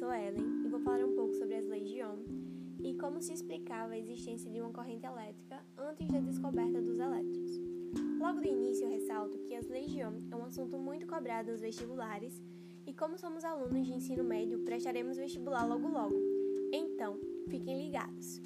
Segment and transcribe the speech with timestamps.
[0.00, 2.24] sou Ellen e vou falar um pouco sobre as leis de Ohm
[2.82, 7.60] e como se explicava a existência de uma corrente elétrica antes da descoberta dos elétrons.
[8.18, 11.50] Logo de início, eu ressalto que as leis de Ohm é um assunto muito cobrado
[11.50, 12.40] nos vestibulares
[12.86, 16.16] e como somos alunos de ensino médio, prestaremos vestibular logo logo.
[16.72, 18.40] Então, fiquem ligados.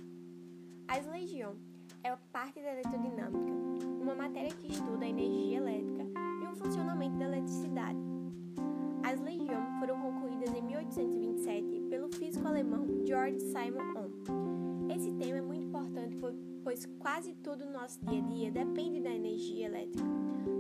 [0.89, 1.57] As leis de Ohm
[2.03, 3.53] é parte da eletrodinâmica,
[4.01, 6.03] uma matéria que estuda a energia elétrica
[6.43, 7.99] e o funcionamento da eletricidade.
[9.05, 11.24] As leis de Ohm foram concluídas em 1827 pelo físico alemão
[13.15, 14.91] George Simon Ohm.
[14.93, 16.17] Esse tema é muito importante
[16.65, 20.05] pois quase tudo no nosso dia a dia depende da energia elétrica.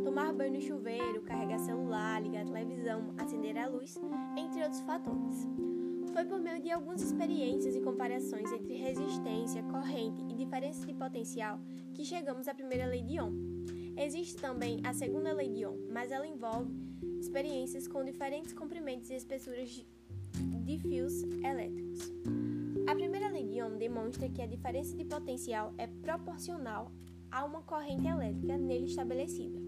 [0.04, 4.00] Tomar banho no chuveiro, carregar celular, ligar a televisão, acender a luz,
[4.36, 5.48] entre outros fatores.
[6.12, 11.58] Foi por meio de algumas experiências e comparações entre resistência, corrente e diferença de potencial
[11.92, 13.64] que chegamos à primeira lei de Ohm.
[13.96, 16.72] Existe também a segunda lei de Ohm, mas ela envolve
[17.18, 19.84] experiências com diferentes comprimentos e espessuras
[20.64, 22.44] de fios elétricos.
[22.86, 26.92] A primeira lei de Ohm demonstra que a diferença de potencial é proporcional
[27.30, 29.58] a uma corrente elétrica nele estabelecida.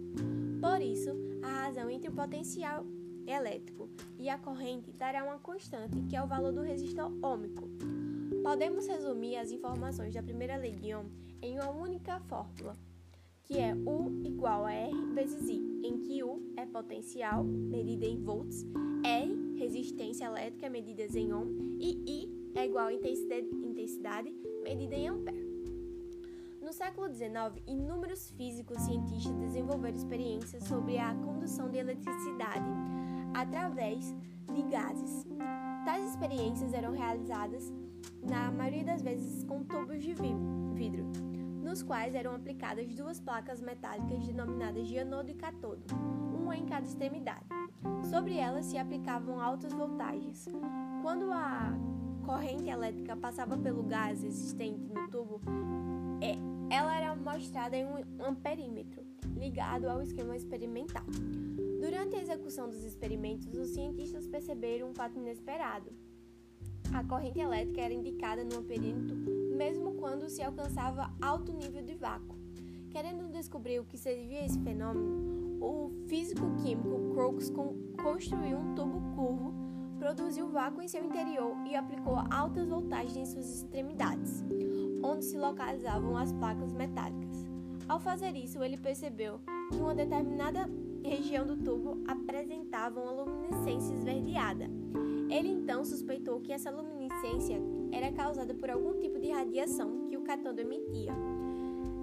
[0.60, 1.10] Por isso,
[1.42, 2.84] a razão entre o potencial
[3.26, 7.70] elétrico e a corrente dará uma constante, que é o valor do resistor ômico.
[8.42, 11.08] Podemos resumir as informações da primeira lei de Ohm
[11.40, 12.74] em uma única fórmula,
[13.44, 18.22] que é U igual a R vezes I, em que U é potencial, medida em
[18.22, 18.66] volts,
[19.02, 22.35] R, resistência elétrica, medida em ohm, e I
[22.76, 24.30] igual intensidade
[24.62, 25.46] medida em ampere.
[26.60, 32.68] No século XIX, inúmeros físicos e cientistas desenvolveram experiências sobre a condução de eletricidade
[33.32, 34.14] através
[34.52, 35.26] de gases.
[35.86, 37.72] Tais experiências eram realizadas,
[38.22, 41.06] na maioria das vezes, com tubos de vidro,
[41.62, 45.82] nos quais eram aplicadas duas placas metálicas denominadas de anodo e catodo,
[46.38, 47.46] uma em cada extremidade.
[48.10, 50.46] Sobre elas se aplicavam altas voltagens.
[51.02, 51.72] Quando a
[52.26, 55.40] corrente elétrica passava pelo gás existente no tubo,
[56.20, 56.36] é,
[56.74, 59.02] ela era mostrada em um amperímetro,
[59.36, 61.04] ligado ao esquema experimental.
[61.80, 65.90] Durante a execução dos experimentos, os cientistas perceberam um fato inesperado.
[66.92, 72.36] A corrente elétrica era indicada no perímetro mesmo quando se alcançava alto nível de vácuo.
[72.90, 77.50] Querendo descobrir o que seria esse fenômeno, o físico-químico Crookes
[78.02, 79.52] construiu um tubo curvo,
[80.06, 84.44] produziu vácuo em seu interior e aplicou altas voltagens em suas extremidades,
[85.02, 87.44] onde se localizavam as placas metálicas.
[87.88, 90.70] Ao fazer isso, ele percebeu que uma determinada
[91.02, 94.70] região do tubo apresentava uma luminescência esverdeada.
[95.28, 100.22] Ele então suspeitou que essa luminescência era causada por algum tipo de radiação que o
[100.22, 101.14] cátodo emitia.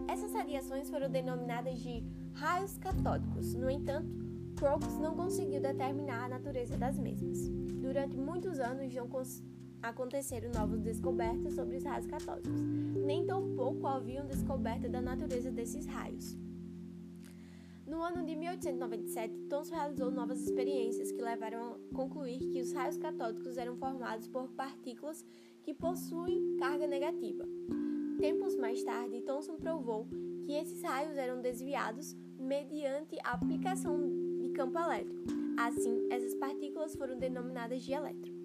[0.09, 2.03] Essas radiações foram denominadas de
[2.33, 3.55] raios catódicos.
[3.55, 4.11] No entanto,
[4.55, 7.49] Crookes não conseguiu determinar a natureza das mesmas.
[7.49, 9.43] Durante muitos anos não
[9.81, 12.61] aconteceram novas descobertas sobre os raios catódicos,
[13.05, 16.37] nem tampouco haviam descoberta da natureza desses raios.
[17.85, 22.97] No ano de 1897, Thomson realizou novas experiências que levaram a concluir que os raios
[22.97, 25.25] catódicos eram formados por partículas
[25.63, 27.45] que possuem carga negativa.
[28.19, 30.07] Tempos mais tarde, Thomson provou
[30.45, 33.99] que esses raios eram desviados mediante a aplicação
[34.53, 35.23] campo elétrico.
[35.57, 38.42] Assim, essas partículas foram denominadas de elétrons.